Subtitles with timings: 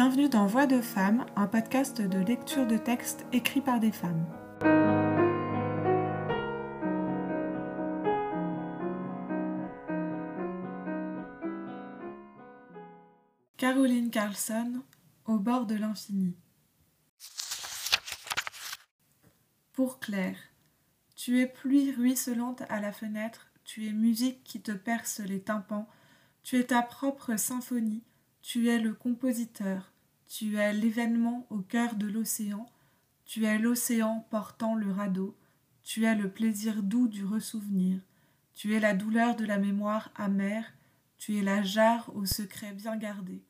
[0.00, 4.24] Bienvenue dans Voix de femmes, un podcast de lecture de textes écrits par des femmes.
[13.56, 14.84] Caroline Carlson,
[15.24, 16.36] Au bord de l'infini.
[19.72, 20.38] Pour Claire,
[21.16, 25.88] tu es pluie ruisselante à la fenêtre, tu es musique qui te perce les tympans,
[26.44, 28.04] tu es ta propre symphonie,
[28.48, 29.92] tu es le compositeur,
[30.26, 32.64] tu es l'événement au cœur de l'océan,
[33.26, 35.36] tu es l'océan portant le radeau,
[35.82, 38.00] tu es le plaisir doux du ressouvenir,
[38.54, 40.64] tu es la douleur de la mémoire amère,
[41.18, 43.42] tu es la jarre au secret bien gardé,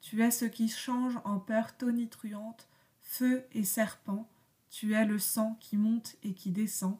[0.00, 2.66] tu es ce qui change en peur tonitruante,
[3.02, 4.28] feu et serpent,
[4.68, 6.96] tu es le sang qui monte et qui descend,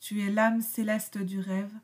[0.00, 1.78] tu es l'âme céleste du rêve,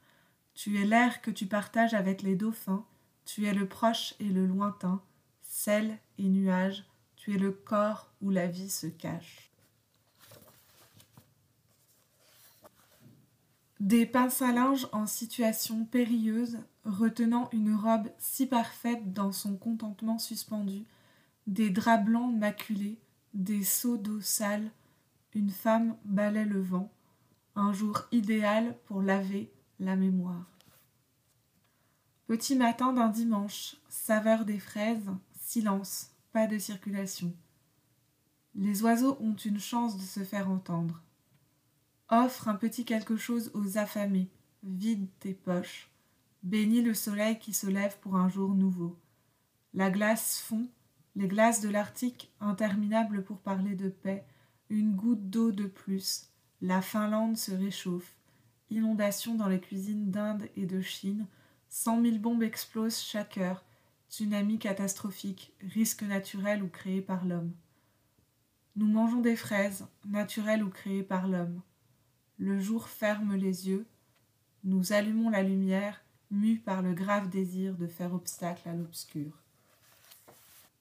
[0.55, 2.85] tu es l'air que tu partages avec les dauphins,
[3.25, 5.03] tu es le proche et le lointain,
[5.43, 6.85] sel et nuage,
[7.17, 9.51] tu es le corps où la vie se cache.
[13.81, 20.19] Des pinces à linge en situation périlleuse, retenant une robe si parfaite dans son contentement
[20.19, 20.85] suspendu,
[21.47, 22.99] des draps blancs maculés,
[23.35, 24.71] des seaux d'eau sale,
[25.35, 26.91] une femme balait le vent,
[27.57, 30.54] un jour idéal pour laver la mémoire.
[32.27, 37.35] Petit matin d'un dimanche, saveur des fraises, silence, pas de circulation.
[38.55, 41.03] Les oiseaux ont une chance de se faire entendre.
[42.09, 44.31] Offre un petit quelque chose aux affamés,
[44.63, 45.91] vide tes poches,
[46.43, 48.99] bénis le soleil qui se lève pour un jour nouveau.
[49.75, 50.67] La glace fond,
[51.17, 54.25] les glaces de l'Arctique interminables pour parler de paix,
[54.71, 56.31] une goutte d'eau de plus,
[56.63, 58.15] la Finlande se réchauffe,
[58.71, 61.27] inondation dans les cuisines d'Inde et de Chine,
[61.77, 63.65] Cent mille bombes explosent chaque heure.
[64.09, 67.53] Tsunami catastrophique, risque naturel ou créé par l'homme.
[68.77, 71.63] Nous mangeons des fraises, naturelles ou créées par l'homme.
[72.39, 73.89] Le jour ferme les yeux.
[74.63, 76.01] Nous allumons la lumière,
[76.31, 79.33] mus par le grave désir de faire obstacle à l'obscur.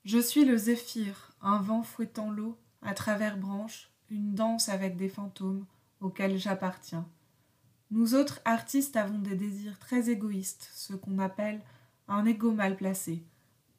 [0.05, 5.09] Je suis le zéphyr, un vent fouettant l'eau à travers branches, une danse avec des
[5.09, 5.65] fantômes
[6.01, 7.09] auxquels j'appartiens.
[7.93, 11.61] Nous autres artistes avons des désirs très égoïstes, ce qu'on appelle
[12.07, 13.21] un ego mal placé,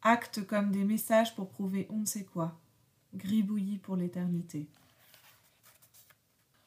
[0.03, 2.57] actes comme des messages pour prouver on ne sait quoi,
[3.17, 4.69] gribouillis pour l'éternité.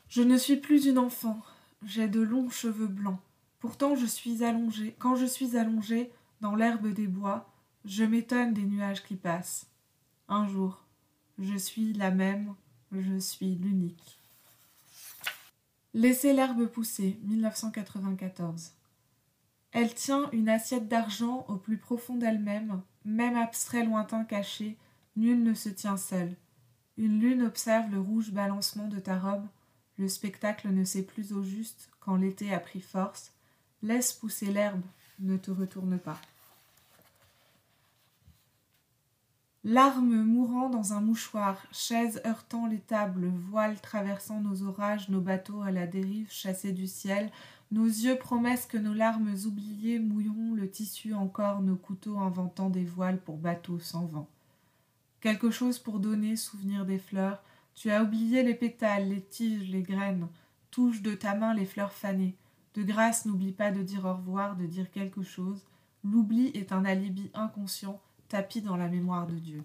[0.10, 1.40] Je ne suis plus une enfant,
[1.86, 3.22] j'ai de longs cheveux blancs.
[3.60, 4.98] Pourtant je suis allongée.
[5.00, 7.50] Quand je suis allongée dans l'herbe des bois,
[7.86, 9.68] je m'étonne des nuages qui passent.
[10.28, 10.84] Un jour,
[11.40, 12.56] je suis la même,
[12.92, 14.17] je suis l'unique.
[15.98, 18.74] Laissez l'herbe pousser, 1994.
[19.72, 24.78] Elle tient une assiette d'argent au plus profond d'elle-même, même abstrait lointain caché,
[25.16, 26.36] nul ne se tient seul.
[26.98, 29.48] Une lune observe le rouge balancement de ta robe,
[29.98, 33.34] le spectacle ne sait plus au juste quand l'été a pris force.
[33.82, 34.86] Laisse pousser l'herbe,
[35.18, 36.22] ne te retourne pas.
[39.70, 45.62] Larmes mourant dans un mouchoir, chaises heurtant les tables, voiles traversant nos orages, nos bateaux
[45.62, 47.30] à la dérive chassés du ciel,
[47.74, 52.86] nos yeux promesses que nos larmes oubliées mouilleront le tissu encore, nos couteaux inventant des
[52.86, 54.30] voiles pour bateaux sans vent.
[55.20, 57.44] Quelque chose pour donner, souvenir des fleurs,
[57.76, 60.30] tu as oublié les pétales, les tiges, les graines,
[60.72, 62.38] touche de ta main les fleurs fanées.
[62.74, 65.66] De grâce, n'oublie pas de dire au revoir, de dire quelque chose.
[66.06, 69.64] L'oubli est un alibi inconscient, tapis dans la mémoire de Dieu.